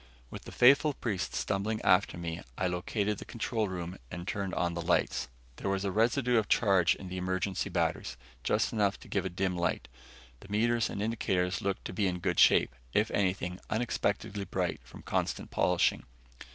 With 0.31 0.45
the 0.45 0.51
faithful 0.51 0.93
priests 0.95 1.37
stumbling 1.37 1.79
after 1.83 2.17
me, 2.17 2.41
I 2.57 2.65
located 2.65 3.19
the 3.19 3.23
control 3.23 3.67
room 3.69 3.99
and 4.09 4.27
turned 4.27 4.55
on 4.55 4.73
the 4.73 4.81
lights. 4.81 5.27
There 5.57 5.69
was 5.69 5.85
a 5.85 5.91
residue 5.91 6.37
of 6.39 6.49
charge 6.49 6.95
in 6.95 7.07
the 7.07 7.17
emergency 7.19 7.69
batteries, 7.69 8.17
just 8.43 8.73
enough 8.73 8.99
to 9.01 9.07
give 9.07 9.25
a 9.25 9.29
dim 9.29 9.55
light. 9.55 9.87
The 10.39 10.49
meters 10.49 10.89
and 10.89 11.03
indicators 11.03 11.61
looked 11.61 11.85
to 11.85 11.93
be 11.93 12.07
in 12.07 12.17
good 12.17 12.39
shape; 12.39 12.73
if 12.95 13.11
anything, 13.11 13.59
unexpectedly 13.69 14.45
bright 14.45 14.79
from 14.83 15.03
constant 15.03 15.51
polishing. 15.51 16.03